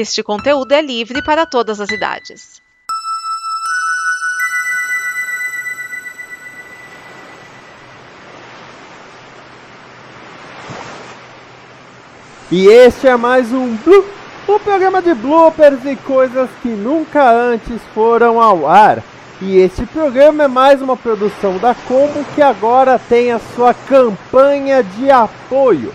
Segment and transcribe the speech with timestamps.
[0.00, 2.62] Este conteúdo é livre para todas as idades.
[12.48, 14.04] E este é mais um Blue,
[14.48, 19.02] um programa de bloopers e coisas que nunca antes foram ao ar.
[19.42, 24.80] E este programa é mais uma produção da Combo que agora tem a sua campanha
[24.80, 25.92] de apoio.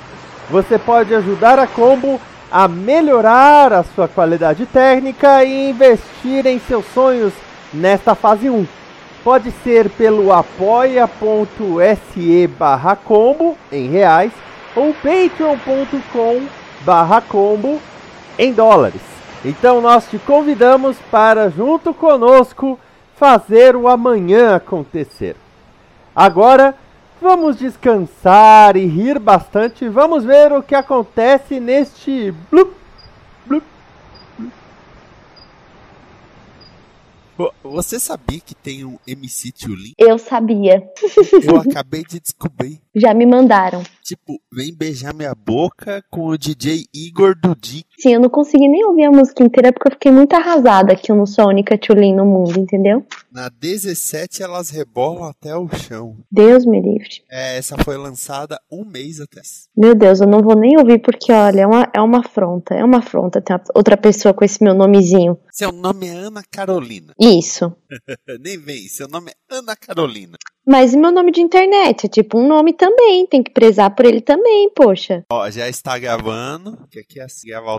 [0.49, 2.19] Você pode ajudar a Combo
[2.53, 7.33] a melhorar a sua qualidade técnica e investir em seus sonhos
[7.73, 8.67] nesta fase 1.
[9.23, 11.07] Pode ser pelo apoia.se
[12.59, 14.31] barra combo em reais
[14.75, 16.43] ou patreon.com
[16.81, 17.81] barra combo
[18.37, 19.01] em dólares.
[19.43, 22.79] Então nós te convidamos para junto conosco
[23.15, 25.35] fazer o amanhã acontecer.
[26.15, 26.75] Agora
[27.23, 29.87] vamos descansar e rir bastante.
[29.87, 32.75] Vamos ver o que acontece neste blup,
[33.47, 33.63] blup.
[37.63, 39.93] Você sabia que tem um MC Tulin?
[39.97, 40.83] Eu sabia.
[41.41, 42.79] Eu acabei de descobrir.
[42.93, 43.81] Já me mandaram.
[44.03, 47.87] Tipo, vem beijar minha boca com o DJ Igor do Dick.
[47.99, 51.11] Sim, eu não consegui nem ouvir a música inteira porque eu fiquei muito arrasada que
[51.11, 53.05] eu não sou a única Tulin no mundo, entendeu?
[53.31, 56.17] Na 17 elas rebolam até o chão.
[56.31, 57.23] Deus me livre.
[57.29, 59.41] É, essa foi lançada um mês até.
[59.75, 62.73] Meu Deus, eu não vou nem ouvir porque, olha, é uma, é uma afronta.
[62.73, 65.37] É uma afronta ter outra pessoa com esse meu nomezinho.
[65.51, 67.13] Seu nome é Ana Carolina.
[67.19, 67.75] Isso.
[68.39, 70.37] nem vem, seu nome é Ana Carolina.
[70.65, 72.05] Mas e meu nome de internet?
[72.05, 75.25] É tipo um nome também, tem que prezar por ele também, poxa.
[75.29, 77.71] Ó, já está gravando, que aqui é assim, grava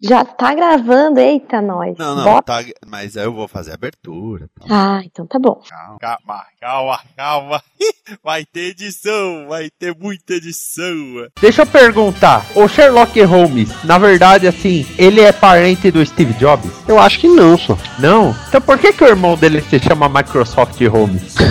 [0.00, 1.96] Já tá gravando, eita nós.
[1.98, 4.48] Não, não, Bota- tá, mas aí eu vou fazer a abertura.
[4.60, 4.66] tá?
[4.70, 5.60] Ah, então tá bom.
[5.68, 7.62] Calma, calma, calma, calma.
[8.24, 10.94] Vai ter edição, vai ter muita edição.
[11.40, 16.70] Deixa eu perguntar, o Sherlock Holmes, na verdade, assim, ele é parente do Steve Jobs?
[16.88, 17.76] Eu acho que não, só.
[17.98, 18.34] Não?
[18.48, 21.34] Então por que, que o irmão dele se chama Microsoft Holmes?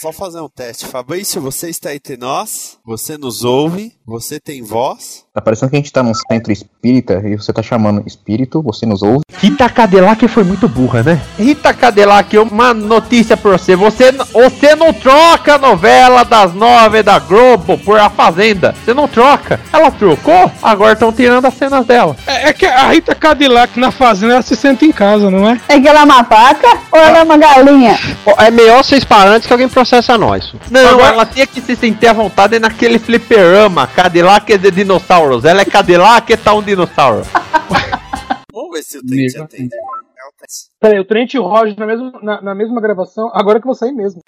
[0.00, 0.86] Só fazer um teste.
[0.86, 5.26] Fabrício, você está entre nós, você nos ouve, você tem voz.
[5.34, 8.86] Tá parecendo que a gente tá num centro espírita e você tá chamando espírito, você
[8.86, 9.20] nos ouve.
[9.34, 11.22] Rita Cadillac foi muito burra, né?
[11.38, 13.76] Rita Cadillac, uma notícia pra você.
[13.76, 18.74] Você, você não troca a novela das nove da Globo por A Fazenda.
[18.82, 19.60] Você não troca.
[19.70, 22.16] Ela trocou, agora estão tirando as cenas dela.
[22.26, 25.60] É, é que a Rita Cadillac na fazenda ela se sente em casa, não é?
[25.68, 27.98] É que ela é uma vaca ou ela é uma galinha?
[28.38, 30.52] É melhor vocês parar antes que alguém processa nós.
[30.70, 33.88] Não, Agora- ela tinha que se sentir à vontade naquele fliperama.
[33.88, 35.44] Cadillac é de dinossauros.
[35.44, 37.22] Ela é Cadillac e tá um dinossauro.
[38.54, 39.74] Vamos ver se o Trent atende.
[39.74, 40.50] É o Trent.
[40.80, 43.70] Peraí, o Trent e o Roger na mesma, na, na mesma gravação, agora que eu
[43.70, 44.22] vou sair mesmo.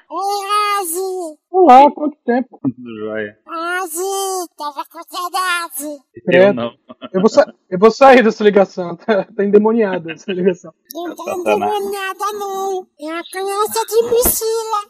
[1.63, 2.59] Olá, quanto tempo?
[2.99, 3.39] Joia.
[4.59, 5.85] tava com saudade.
[6.17, 6.55] Eu Credo.
[6.55, 6.73] não.
[7.13, 10.73] Eu vou, sa- eu vou sair dessa ligação, tá, tá endemoniada essa ligação.
[10.93, 11.73] Não tá Satanás.
[11.73, 12.85] endemoniada, não.
[13.01, 14.81] É a criança de mochila.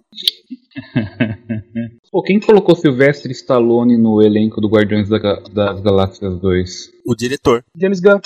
[2.10, 6.92] Pô, quem colocou Sylvester Stallone no elenco do Guardiões da das Galáxias 2?
[7.06, 7.62] O diretor.
[7.76, 8.20] James Gunn.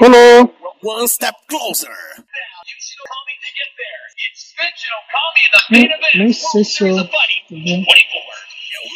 [0.00, 0.50] Olô!
[0.82, 1.90] One step closer.
[5.70, 6.96] Nem, nem sei se eu.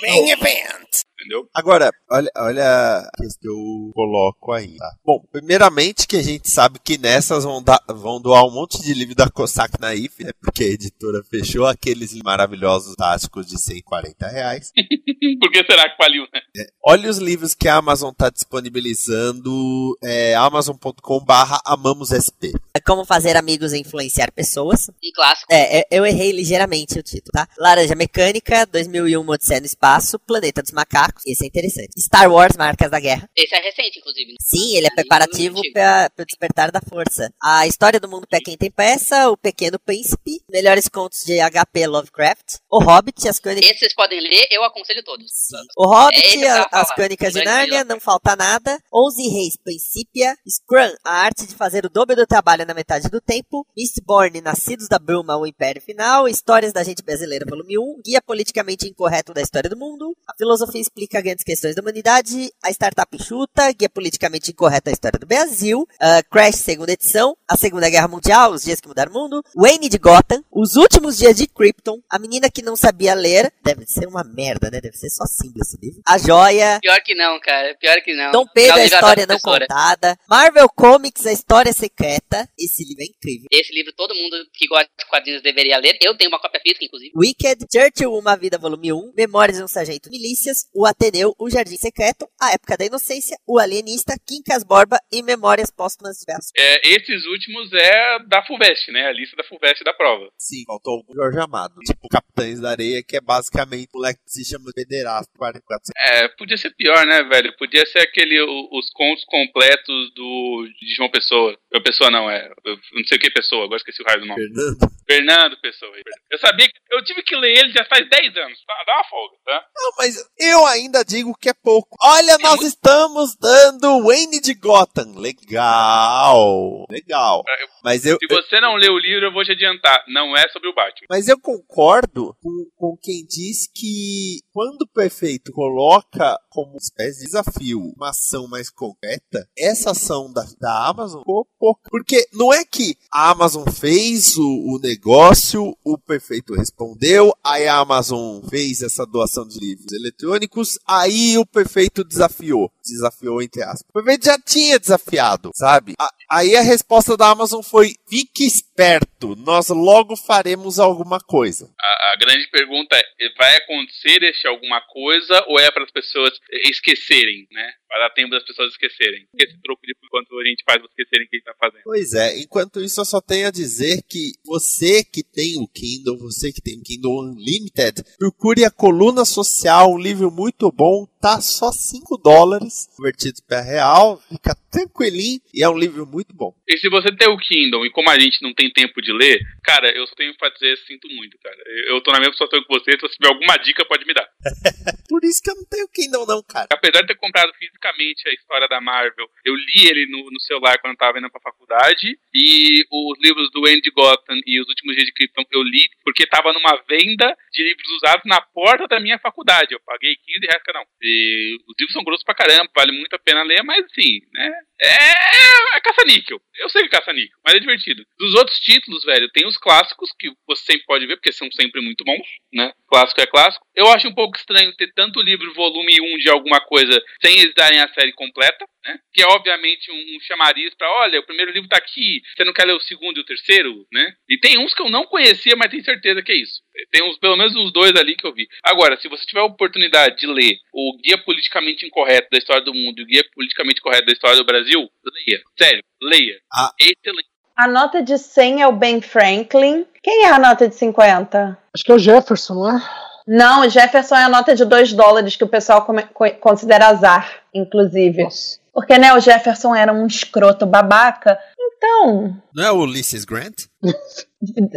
[0.03, 1.03] Main event.
[1.33, 1.49] Entendeu?
[1.55, 4.77] Agora, olha, olha o que eu coloco aí.
[4.77, 4.93] Tá?
[5.05, 8.93] Bom, primeiramente que a gente sabe que nessas vão, dar- vão doar um monte de
[8.93, 10.31] livro da Cossack Naif, né?
[10.41, 14.71] Porque a editora fechou aqueles maravilhosos táticos de 140 reais.
[15.41, 16.41] Por que será que faliu, né?
[16.85, 19.97] Olha os livros que a Amazon está disponibilizando.
[20.03, 22.53] É amazon.com barra amamosSP.
[22.75, 24.89] É Como fazer amigos e influenciar pessoas.
[24.89, 25.47] Um clássico.
[25.51, 27.49] É, é, eu errei ligeiramente o título, tá?
[27.59, 31.22] Laranja Mecânica, 2001 Odisseia no Espaço, Planeta dos Macacos.
[31.27, 32.01] Esse é interessante.
[32.01, 33.29] Star Wars, Marcas da Guerra.
[33.37, 34.33] Esse é recente, inclusive.
[34.33, 34.37] né?
[34.41, 37.33] Sim, ele é Sim, preparativo para o despertar da força.
[37.43, 41.87] A história do mundo pra quem tem peça, O Pequeno Príncipe, Melhores Contos de HP
[41.87, 43.71] Lovecraft, O Hobbit, As Crônicas...
[43.71, 45.31] Esse vocês podem ler, eu aconselho todos.
[45.77, 46.93] O Hobbit, É a- As.
[46.95, 47.85] Crônicas de Nárnia.
[47.85, 52.65] Não Falta Nada, Onze Reis, Principia, Scrum, a arte de fazer o dobro do trabalho
[52.67, 57.45] na metade do tempo, Mistborn, Nascidos da Bruma, O Império Final, Histórias da Gente Brasileira,
[57.49, 61.83] volume 1, Guia Politicamente Incorreto da História do Mundo, A Filosofia Explica Grandes Questões da
[61.83, 67.37] Humanidade, A Startup Chuta, Guia Politicamente Incorreto da História do Brasil, ah, Crash, segunda edição,
[67.49, 71.19] A Segunda Guerra Mundial, Os Dias que Mudaram o Mundo, Wayne de Gotham, Os Últimos
[71.19, 74.81] Dias de Krypton, A Menina que Não Sabia Ler, deve ser uma merda, né?
[74.81, 76.01] Deve ser só símbolo esse livro.
[76.07, 77.77] A Joia, Pior que não, cara.
[77.79, 78.31] Pior que não.
[78.33, 80.19] Dom Pedro, a de história não contada.
[80.29, 82.49] Marvel Comics, a história secreta.
[82.59, 83.49] Esse livro é incrível.
[83.51, 85.97] Esse livro todo mundo que gosta de quadrinhos deveria ler.
[86.01, 87.13] Eu tenho uma cópia física, inclusive.
[87.17, 89.13] Wicked, Churchill, Uma Vida, volume 1.
[89.17, 90.67] Memórias de um Sargento Milícias.
[90.75, 95.69] O Ateneu, O Jardim Secreto, A Época da Inocência, O Alienista, Quincas Borba e Memórias
[95.69, 96.23] Póstumas de.
[96.57, 99.09] É, esses últimos é da FUVEST, né?
[99.09, 100.31] A lista da FUVEST da prova.
[100.39, 101.75] Sim, faltou o Jorge Amado.
[101.85, 105.29] Tipo, Capitães da Areia, que é basicamente o moleque que se chama Pederasta.
[105.37, 107.53] 44 É, podia ser pior, né, velho?
[107.59, 108.41] Podia ser aquele,
[108.71, 111.59] os contos completos do de João Pessoa.
[111.73, 112.49] Eu Pessoa não, é.
[112.65, 114.41] Eu não sei o que Pessoa, agora esqueci o raio do nome.
[114.41, 114.93] Fernando.
[115.05, 115.93] Fernando Pessoa.
[116.31, 116.75] Eu sabia que.
[116.93, 118.59] Eu tive que ler ele já faz 10 anos.
[118.87, 119.67] Dá uma folga, tá?
[119.75, 121.97] Não, mas eu ainda digo que é pouco.
[122.03, 125.15] Olha, nós estamos dando Wayne de Gotham.
[125.17, 126.87] Legal.
[126.91, 127.43] Legal.
[127.85, 130.05] Mas eu, Se você não lê o livro, eu vou te adiantar.
[130.09, 131.07] Não é sobre o Batman.
[131.11, 137.27] Mas eu concordo com, com quem diz que quando o prefeito coloca como espécie de
[137.27, 141.89] desafio uma ação mais concreta, essa ação da, da Amazon ficou pouca.
[141.91, 147.79] Porque não é que a Amazon fez o, o negócio, o prefeito respondeu, aí a
[147.79, 152.71] Amazon fez essa doação de livros eletrônicos, aí o prefeito desafiou.
[152.85, 153.85] Desafiou entre aspas.
[153.89, 155.95] O prefeito já tinha desafiado, sabe?
[155.99, 161.71] A- aí a resposta da Amazon foi: fique esperto, nós logo faremos alguma coisa.
[161.81, 163.03] A, a grande pergunta é:
[163.39, 166.33] vai acontecer este alguma coisa ou é para as pessoas
[166.65, 167.73] esquecerem, né?
[167.93, 169.27] Para dar tempo das pessoas esquecerem.
[169.39, 171.83] Esse troco de quanto a gente faz pra esquecerem o que a gente tá fazendo.
[171.85, 176.17] Pois é, enquanto isso eu só tenho a dizer que você que tem o Kindle,
[176.17, 181.39] você que tem o Kindle Unlimited, procure a Coluna Social, um livro muito bom, tá
[181.41, 186.55] só 5 dólares, convertido para real, fica tranquilinho e é um livro muito bom.
[186.67, 189.39] E se você tem o Kindle e como a gente não tem tempo de ler,
[189.63, 191.57] cara, eu só tenho pra dizer, sinto muito, cara.
[191.89, 194.27] Eu tô na mesma situação que você, se você tiver alguma dica, pode me dar.
[195.09, 196.69] Por isso que eu não tenho Kindle não, cara.
[196.73, 197.53] Apesar de ter comprado
[197.83, 201.31] fisicamente a história da Marvel, eu li ele no, no celular quando eu tava indo
[201.31, 202.17] pra faculdade.
[202.33, 206.27] E os livros do Andy Gotham e os últimos dias de Krypton eu li porque
[206.27, 209.75] tava numa venda de livros usados na porta da minha faculdade.
[209.75, 210.85] Eu paguei 15 reais cada.
[211.03, 214.53] E os livros são grossos pra caramba, vale muito a pena ler, mas assim, né?
[214.83, 216.41] É, é caça-níquel.
[216.59, 218.05] Eu sei que é caça-níquel, mas é divertido.
[218.19, 221.81] Dos outros títulos, velho, tem os clássicos que você sempre pode ver, porque são sempre
[221.81, 222.73] muito bons, né?
[222.89, 223.65] Clássico é clássico.
[223.75, 227.55] Eu acho um pouco estranho ter tanto livro volume 1 de alguma coisa sem eles
[227.55, 228.99] darem a série completa, né?
[229.13, 232.53] Que é obviamente um, um chamariz pra, olha, o primeiro livro tá aqui, você não
[232.53, 234.15] quer ler o segundo e o terceiro, né?
[234.29, 236.61] E tem uns que eu não conhecia, mas tenho certeza que é isso.
[236.91, 238.47] Tem uns, pelo menos uns dois ali que eu vi.
[238.65, 242.73] Agora, se você tiver a oportunidade de ler o Guia Politicamente Incorreto da História do
[242.75, 245.41] Mundo e o Guia Politicamente Correto da História do Brasil, leia.
[245.59, 246.39] Sério, leia.
[246.81, 247.29] Excelente.
[247.57, 249.87] A nota de 100 é o Ben Franklin.
[250.03, 251.59] Quem é a nota de 50?
[251.75, 252.83] Acho que é o Jefferson, não é?
[253.27, 256.09] Não, o Jefferson é a nota de 2 dólares que o pessoal come-
[256.41, 258.27] considera azar, inclusive.
[258.73, 261.39] Porque, né, o Jefferson era um escroto babaca.
[261.77, 263.67] Então, Não é o Ulysses Grant?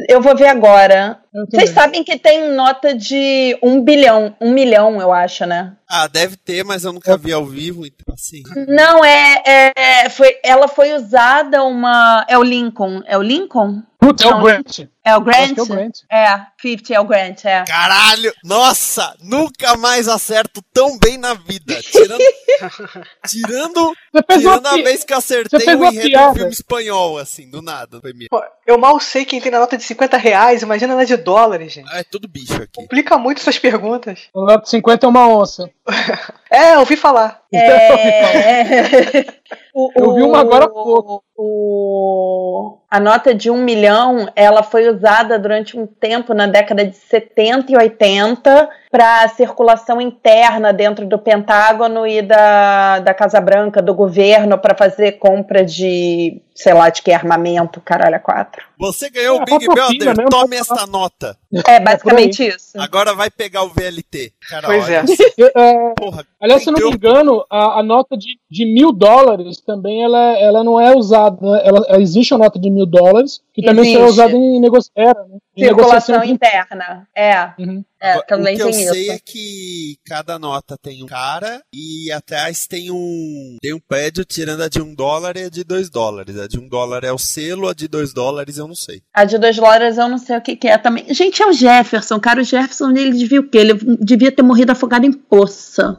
[0.07, 1.19] eu vou ver agora.
[1.51, 5.73] Vocês sabem que tem nota de 1 bilhão, 1 milhão, eu acho, né?
[5.89, 8.41] Ah, deve ter, mas eu nunca vi ao vivo, então assim.
[8.67, 12.25] Não, é, é- foi, ela foi usada uma.
[12.27, 13.01] É o Lincoln.
[13.06, 13.81] É o Lincoln?
[14.07, 14.80] Putz, é o Não, Grant.
[15.04, 15.57] É o Acho Grant?
[15.57, 15.94] é o Grant.
[16.12, 16.25] É,
[16.62, 17.63] 50 é o Grant, é.
[17.66, 18.34] Caralho!
[18.44, 19.16] Nossa!
[19.22, 21.80] Nunca mais acerto tão bem na vida.
[21.81, 22.19] Tirando.
[23.28, 23.94] tirando.
[24.30, 28.00] Tirando a pi- vez que acertei o enredo de um filme espanhol, assim, do nada.
[28.30, 31.74] Pô, eu mal sei quem tem na nota de 50 reais, imagina na de dólares,
[31.74, 31.90] gente.
[31.92, 32.69] Ah, é tudo bicho aqui.
[32.75, 34.22] Complica muito essas perguntas.
[34.34, 35.69] O nota de 50 é uma onça.
[36.48, 37.42] É, ouvi falar.
[37.54, 39.26] É...
[39.74, 41.21] O- Eu vi uma agora há pouco.
[41.35, 42.78] O...
[42.95, 47.73] A nota de um milhão, ela foi usada durante um tempo na década de 70
[47.73, 54.57] e 80 para circulação interna dentro do Pentágono e da, da Casa Branca, do governo,
[54.57, 58.64] para fazer compra de, sei lá, de que armamento, caralho, a quatro.
[58.80, 61.37] Você ganhou É, o Big uma propina Brother, mesmo, tome pra- esta nota.
[61.68, 62.71] É basicamente isso.
[62.80, 64.31] Agora vai pegar o VLT.
[64.49, 65.06] Cara, Pois olha, é.
[65.57, 69.59] É, Porra, aliás, se eu não me engano, a, a nota de, de mil dólares
[69.61, 71.37] também ela, ela não é usada.
[71.42, 71.61] né?
[71.66, 74.12] Ela, ela- existe a nota de mil dólares que também só é Existe.
[74.21, 75.38] usada em, negoci era, né?
[75.57, 77.07] em Circulação negociação interna.
[77.16, 77.83] É, Uhum.
[78.02, 78.94] é o também que eu isso.
[78.94, 84.26] sei é que cada nota tem um cara e atrás tem um tem um prédio
[84.26, 86.38] tirando a de um dólar e a de dois dólares.
[86.38, 89.02] A de um dólar é o selo, a de dois dólares eu não sei.
[89.14, 91.06] A de 2 dólares eu não sei o que, que é também.
[91.14, 92.42] Gente, é o Jefferson, cara.
[92.42, 93.59] O Jefferson, ele devia o quê?
[93.59, 95.97] Ele devia ter morrido afogado em poça.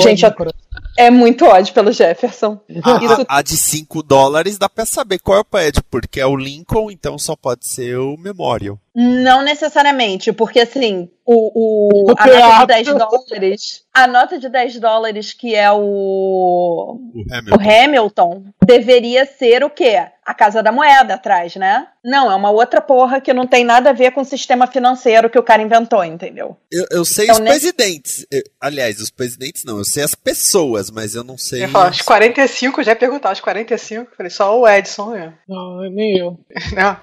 [0.00, 0.58] Gente, eu- coração.
[0.98, 2.58] É muito ódio pelo Jefferson.
[2.82, 6.18] A, Isso a- a de 5 dólares dá pra saber qual é o prédio, porque
[6.20, 8.80] é o Lincoln, então só pode ser o Memorial.
[8.98, 12.66] Não necessariamente, porque assim, o, o- a nota de teatro.
[12.66, 17.70] 10 dólares, a nota de 10 dólares que é o, O o Hamilton.
[17.84, 20.06] Hamilton, deveria ser o quê?
[20.24, 21.86] A Casa da Moeda atrás, né?
[22.02, 25.30] Não, é uma outra porra que não tem nada a ver com o sistema financeiro
[25.30, 26.56] que o cara inventou, entendeu?
[26.70, 28.26] Eu, eu sei Então, os nesse- presidentes.
[28.30, 31.64] Eu- aliás, os presidentes não, eu sei as pessoas, mas eu não sei.
[31.64, 35.34] Eu falar, os 45, eu já ia perguntar, os 45, falei, só o Edson mesmo.
[35.48, 36.38] Não, nem eu.
[36.74, 36.96] Não.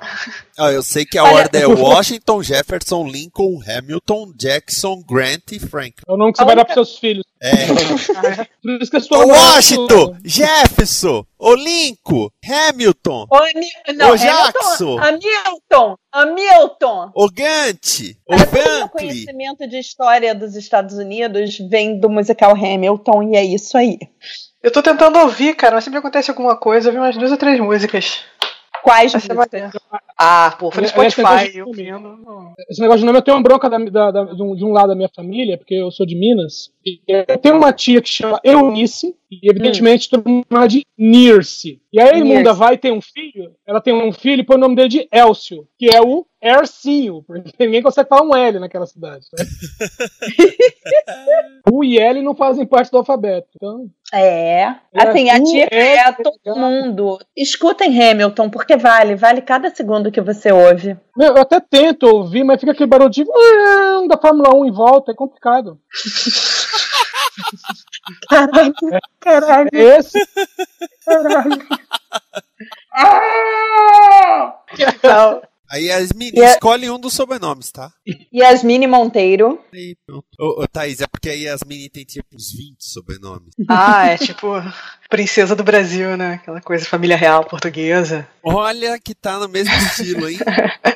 [0.57, 5.59] Ah, eu sei que a Olha- ordem é Washington, Jefferson, Lincoln, Hamilton, Jackson, Grant e
[5.59, 6.03] Franklin.
[6.07, 7.23] É o nome que você vai dar pros seus filhos.
[7.41, 7.51] É.
[8.63, 14.17] Por isso que a sua namorada- Washington, Jefferson, ô Lincoln, Hamilton, Ô, Ani- não, Ô,
[14.17, 14.97] Jackson.
[14.99, 17.11] Hamilton, Hamilton.
[17.15, 18.87] ô Gant, meu Franklin.
[18.89, 23.97] conhecimento de história dos Estados Unidos vem do musical Hamilton e é isso aí.
[24.61, 27.37] Eu tô tentando ouvir, cara, mas sempre acontece alguma coisa, eu vi umas duas ou
[27.37, 28.19] três músicas.
[28.83, 29.71] Quais é músicas?
[30.17, 33.21] Ah, pô, foi no Spotify, esse eu negócio de nome- Esse negócio de nome, eu
[33.21, 36.05] tenho uma bronca da, da- da- de um lado da minha família, porque eu sou
[36.05, 36.72] de Minas.
[37.07, 41.81] Eu tenho uma tia que chama Eunice, e evidentemente todo mundo chama de Nirce.
[41.91, 44.59] E aí a Imunda vai ter um filho, ela tem um filho e põe o
[44.59, 48.85] nome dele de Elcio, que é o Ercinho, porque ninguém consegue falar um L naquela
[48.85, 49.25] cidade.
[49.37, 49.45] né?
[51.71, 53.47] o e L não fazem parte do alfabeto.
[53.55, 57.17] Então, É, É, assim, a tu dica é é a todo mundo.
[57.35, 60.97] Escutem Hamilton, porque vale, vale cada segundo que você ouve.
[61.17, 65.11] eu até tento ouvir, mas fica aquele barulho de "Ah", da Fórmula 1 em volta,
[65.11, 65.79] é complicado.
[68.29, 68.73] Caralho,
[69.19, 70.19] caralho, Esse
[71.05, 71.67] caralho.
[75.03, 77.91] Não, Aí Yasmin, E a- escolhe um dos sobrenomes, tá?
[78.31, 79.59] Yasmine Monteiro.
[79.73, 80.25] Aí, pronto.
[80.39, 83.55] Ô, ô, Thaís, é porque a Yasmin tem tipo uns 20 sobrenomes.
[83.67, 84.49] Ah, é tipo
[85.09, 86.33] princesa do Brasil, né?
[86.35, 88.27] Aquela coisa família real portuguesa.
[88.43, 90.37] Olha que tá no mesmo estilo, hein?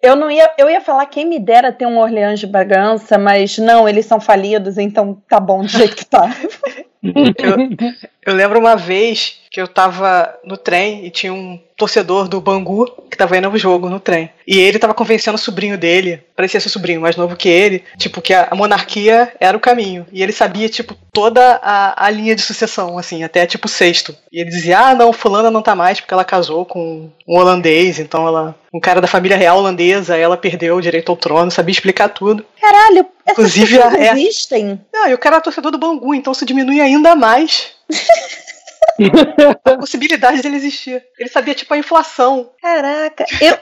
[0.00, 3.58] Eu não ia, eu ia falar quem me dera ter um Orleans de Bragança, mas
[3.58, 6.28] não, eles são falidos, então tá bom do jeito que tá.
[7.00, 7.86] Eu,
[8.26, 12.86] eu lembro uma vez que eu tava no trem e tinha um torcedor do Bangu
[13.10, 14.30] que tava indo no jogo no trem.
[14.46, 17.82] E ele tava convencendo o sobrinho dele, parecia ser o sobrinho mais novo que ele,
[17.96, 20.06] tipo, que a, monarquia era o caminho.
[20.12, 24.14] E ele sabia, tipo, toda a, a linha de sucessão, assim, até tipo sexto.
[24.30, 27.98] E ele dizia: ah, não, fulana não tá mais porque ela casou com um holandês,
[27.98, 28.54] então ela.
[28.72, 32.44] Um cara da família real holandesa, ela perdeu o direito ao trono, sabia explicar tudo.
[32.60, 34.80] Caralho, essas Inclusive, pessoas é- existem.
[34.92, 37.72] Não, e o cara é torcedor do Bangu, então isso diminui ainda mais
[39.64, 41.02] a possibilidade dele existir.
[41.18, 42.50] Ele sabia, tipo, a inflação.
[42.60, 43.56] Caraca, eu,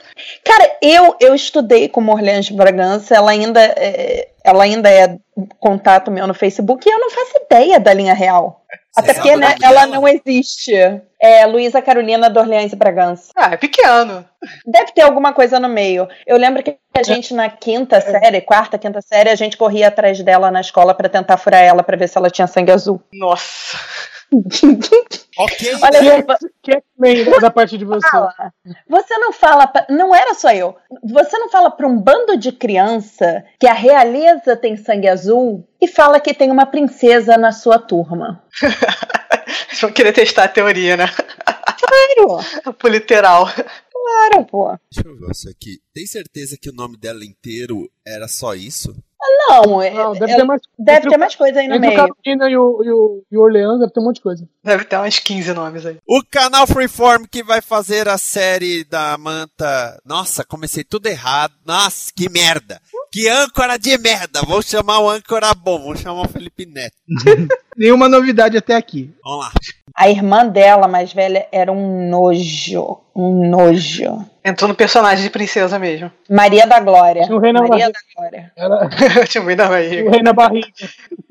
[0.44, 5.18] cara, eu, eu estudei com Orleans de Bragança, ela ainda, é, ela ainda é
[5.58, 8.62] contato meu no Facebook e eu não faço ideia da linha real.
[8.96, 9.86] Até Você porque né, ela dela?
[9.86, 10.72] não existe.
[11.20, 13.30] É Luísa Carolina de Orleans e Bragança.
[13.36, 14.24] Ah, é pequeno.
[14.64, 16.08] Deve ter alguma coisa no meio.
[16.26, 20.22] Eu lembro que a gente na quinta série, quarta, quinta série, a gente corria atrás
[20.22, 23.02] dela na escola pra tentar furar ela pra ver se ela tinha sangue azul.
[23.12, 23.76] Nossa.
[25.38, 25.74] ok.
[25.82, 26.00] Olha,
[26.62, 28.06] que é, que é da parte de você.
[28.08, 28.32] fala.
[28.88, 30.76] Você não fala, pra- não era só eu.
[31.04, 35.86] Você não fala pra um bando de criança que a realeza tem sangue azul e
[35.88, 38.42] fala que tem uma princesa na sua turma.
[39.68, 41.06] Eles vão querer testar a teoria, né?
[41.06, 43.46] Claro, Pro literal.
[43.46, 44.78] claro, pô.
[44.92, 45.78] Deixa eu ver isso aqui.
[45.94, 48.94] Tem certeza que o nome dela inteiro era só isso?
[49.48, 51.76] Não, é- Não, deve é- ter mais, deve entre ter o- mais coisa aí no
[51.76, 52.00] Entre o meio.
[52.08, 54.48] Carolina e o, e, o, e o Orleans deve ter um monte de coisa.
[54.64, 55.98] Deve ter uns 15 nomes aí.
[56.06, 60.00] O canal Freeform que vai fazer a série da Manta.
[60.04, 61.54] Nossa, comecei tudo errado.
[61.64, 62.80] Nossa, que merda.
[63.12, 64.42] Que âncora de merda.
[64.42, 65.80] Vou chamar o âncora bom.
[65.82, 66.96] Vou chamar o Felipe Neto.
[67.76, 69.14] Nenhuma novidade até aqui.
[69.24, 69.52] Vamos lá.
[69.94, 72.98] A irmã dela, mais velha, era um nojo.
[73.14, 74.24] Um nojo.
[74.44, 76.10] Entrou no personagem de princesa mesmo.
[76.30, 77.24] Maria da Glória.
[77.24, 77.92] Tinha o rei na Maria barriga.
[77.92, 78.52] da Glória.
[78.56, 80.10] Era Tinha um rei da o barriga.
[80.10, 80.68] rei na barriga.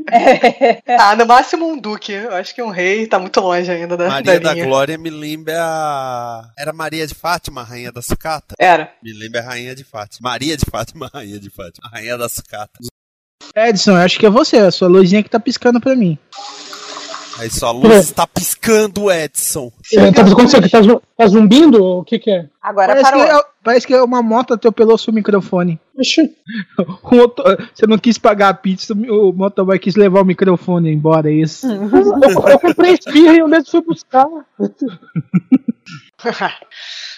[0.99, 2.11] Ah, no máximo um duque.
[2.11, 4.63] Eu acho que um rei tá muito longe ainda da, Maria da da.
[4.63, 6.51] Glória me lembra a.
[6.59, 8.53] Era Maria de Fátima, rainha da sucata?
[8.59, 8.91] Era.
[9.01, 10.29] Me lembra a rainha de Fátima.
[10.29, 11.89] Maria de Fátima, rainha de Fátima.
[11.91, 12.71] A rainha da sucata.
[13.55, 16.17] Edson, eu acho que é você, a sua luzinha que tá piscando pra mim.
[17.37, 19.69] Aí sua luz está piscando, Edson.
[19.93, 20.69] É, tá acontecendo?
[20.69, 21.83] Tá, zu- tá zumbindo?
[21.83, 22.47] O que que é?
[22.61, 23.39] Agora Parece que, parou.
[23.39, 25.77] é, parece que é uma moto atropelou seu microfone.
[27.11, 27.43] Moto-
[27.73, 31.67] você não quis pagar a pizza, o motoboy quis levar o microfone embora, é isso.
[31.67, 34.27] eu, eu comprei espirra e eu mesmo fui buscar.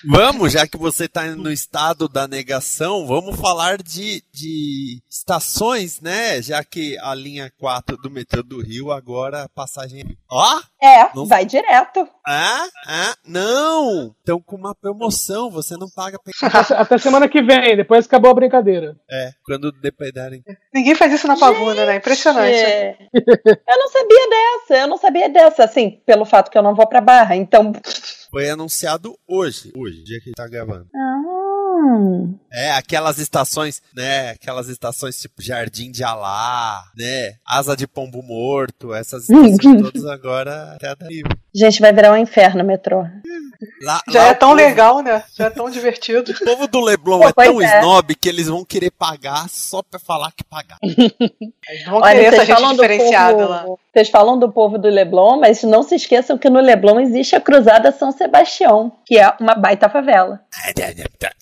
[0.09, 6.41] Vamos, já que você tá no estado da negação, vamos falar de, de estações, né?
[6.41, 10.03] Já que a linha 4 do metrô do Rio agora a passagem.
[10.29, 10.59] Ó!
[10.81, 12.07] É, Não- vai direto.
[12.27, 14.13] Ah, ah, não!
[14.19, 16.19] Estão com uma promoção, você não paga.
[16.19, 18.95] pe- Até, até semana que vem, depois acabou a brincadeira.
[19.09, 20.43] É, quando dependerem.
[20.73, 21.95] Ninguém faz isso na pavuna, né?
[21.95, 22.53] Impressionante.
[22.55, 22.97] É.
[23.67, 26.87] Eu não sabia dessa, eu não sabia dessa, assim, pelo fato que eu não vou
[26.87, 27.71] pra Barra, então.
[28.37, 30.87] Foi anunciado hoje, hoje, dia que a gente tá gravando.
[30.95, 31.37] Ah.
[32.53, 34.29] É, aquelas estações, né?
[34.29, 37.37] Aquelas estações tipo Jardim de Alá, né?
[37.43, 41.23] Asa de Pombo Morto, essas estações todas agora até daí.
[41.57, 43.03] Gente, vai virar um inferno o metrô.
[43.81, 45.23] Lá, Já lá é tão povo- legal, né?
[45.35, 46.31] Já é tão divertido.
[46.31, 47.79] O povo do Leblon Pô, é tão é.
[47.79, 50.79] snob que eles vão querer pagar só pra falar que pagaram.
[51.87, 53.65] Vão Olha, querer essa vocês gente falam, do diferenciada povo, lá.
[53.93, 57.41] vocês falam do povo do Leblon, mas não se esqueçam que no Leblon existe a
[57.41, 60.39] Cruzada São Sebastião, que é uma baita favela.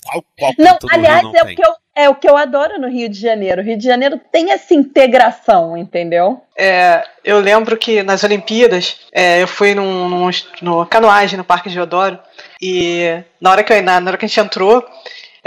[0.04, 2.90] Qual, qual Não, aliás, não é, o que eu, é o que eu adoro no
[2.90, 3.62] Rio de Janeiro.
[3.62, 6.42] O Rio de Janeiro tem essa integração, entendeu?
[6.58, 10.30] É, eu lembro que nas Olimpíadas é, eu fui num, num,
[10.62, 12.20] no canoagem no Parque de Deodoro
[12.62, 14.86] e na hora que, eu- na, na hora que a gente entrou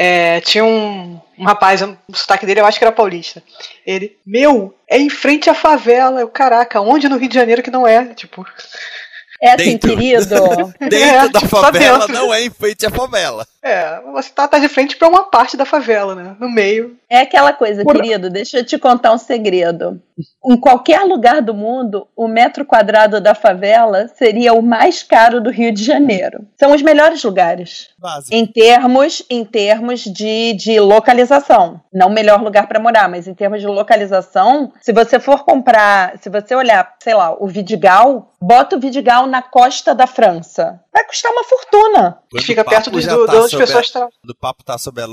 [0.00, 3.42] é, tinha um, um rapaz, o sotaque dele eu acho que era paulista.
[3.84, 6.20] Ele, meu, é em frente à favela.
[6.20, 8.14] Eu, caraca, onde no Rio de Janeiro que não é?
[8.14, 8.46] Tipo,
[9.40, 9.90] É assim, Dentro.
[9.90, 10.74] querido.
[10.80, 13.46] Dentro É, da só favela não é em frente à favela.
[13.62, 16.36] é, você tá, tá de frente pra uma parte da favela, né?
[16.40, 16.96] No meio.
[17.10, 20.00] É aquela coisa, Por- querido, deixa eu te contar um segredo.
[20.44, 25.48] Em qualquer lugar do mundo, o metro quadrado da favela seria o mais caro do
[25.50, 26.44] Rio de Janeiro.
[26.58, 27.88] São os melhores lugares.
[27.98, 28.34] Básico.
[28.34, 31.80] Em termos, em termos de, de localização.
[31.92, 36.18] Não o melhor lugar para morar, mas em termos de localização, se você for comprar,
[36.18, 40.80] se você olhar, sei lá, o Vidigal, bota o Vidigal na costa da França.
[40.92, 42.18] Vai custar uma fortuna.
[42.30, 44.12] Quando Fica perto dos do, tá de onde sobre as pessoas a- trabalham.
[44.20, 45.06] Quando o papo tá sobre a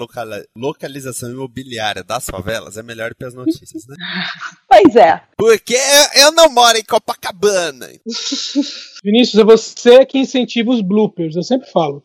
[0.58, 3.96] localização imobiliária das favelas, é melhor ir pras notícias, né?
[4.70, 5.22] Pois é.
[5.38, 5.78] Porque
[6.16, 7.88] eu, não moro em Copacabana.
[9.04, 12.04] Vinícius, é você que incentiva os bloopers, eu sempre falo.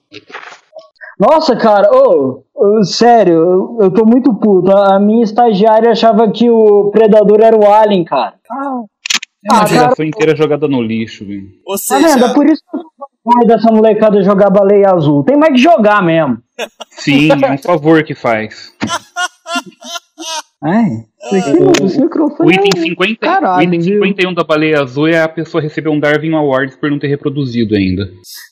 [1.19, 4.71] Nossa, cara, ô, ô, sério, eu, tô muito puto.
[4.75, 8.35] A minha estagiária achava que o predador era o Alien, cara.
[8.51, 10.09] É uma Ah, geração cara.
[10.09, 11.49] inteira jogada no lixo, velho.
[11.67, 12.25] Ou Tá vendo?
[12.25, 15.23] É por isso que eu sou fã dessa molecada jogar baleia azul.
[15.25, 16.39] Tem mais que jogar mesmo.
[16.91, 18.73] Sim, é um favor que faz.
[20.63, 20.91] Ai,
[21.33, 24.05] O, o é item, um 50, caralho, o item viu?
[24.05, 27.75] 51 da baleia azul é a pessoa receber um Darwin Awards por não ter reproduzido
[27.75, 28.07] ainda.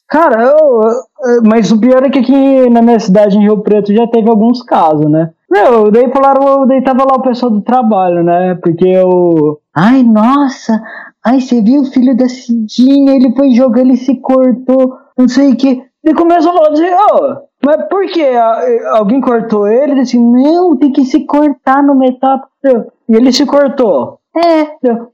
[0.08, 4.06] Cara, eu, mas o pior é que aqui na minha cidade, em Rio Preto, já
[4.06, 5.30] teve alguns casos, né?
[5.50, 8.54] Meu, daí falaram, daí tava lá o pessoal do trabalho, né?
[8.62, 9.60] Porque eu.
[9.74, 10.80] Ai, nossa!
[11.24, 13.16] Ai, você viu o filho da Cidinha?
[13.16, 15.82] Ele foi jogar, ele se cortou, não sei o que.
[16.04, 18.24] E começou a falar assim, ô, mas por que?
[18.92, 19.92] Alguém cortou ele?
[19.92, 22.40] Ele disse, não, tem que se cortar no metal.
[23.08, 24.18] E ele se cortou.
[24.36, 24.66] É,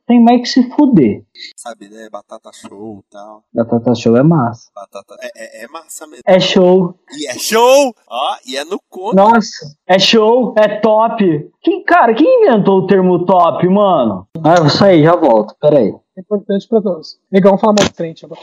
[0.06, 1.24] tem mais que se fuder.
[1.56, 2.08] Sabe, né?
[2.12, 3.42] Batata show e tal.
[3.54, 4.70] Batata show é massa.
[4.74, 5.16] Batata.
[5.22, 6.22] É, é, é massa mesmo.
[6.26, 6.94] É show.
[7.18, 7.94] E é show!
[8.06, 9.16] Ó, e é no conto.
[9.16, 11.50] Nossa, é show, é top.
[11.62, 14.26] Quem, cara, quem inventou o termo top, mano?
[14.42, 15.94] Ah, eu vou sair, já volto, peraí.
[16.16, 17.18] É importante pra todos.
[17.32, 18.40] Legal, vamos falar mais de frente agora.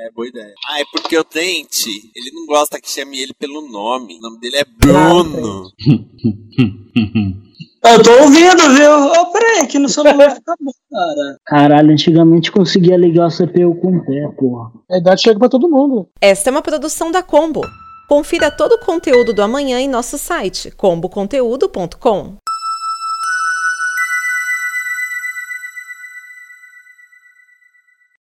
[0.00, 0.52] É boa ideia.
[0.68, 4.18] Ah, é porque o Dente, ele não gosta que chame ele pelo nome.
[4.18, 5.70] O nome dele é Bruno.
[7.88, 8.90] Eu tô ouvindo, viu?
[8.90, 11.38] Ô, peraí, que no celular fica bom, cara.
[11.46, 14.72] Caralho, antigamente conseguia ligar o CPU com o pé, porra.
[14.90, 16.08] A idade chega pra todo mundo.
[16.20, 17.60] Esta é uma produção da Combo.
[18.08, 22.36] Confira todo o conteúdo do amanhã em nosso site comboconteúdo.com.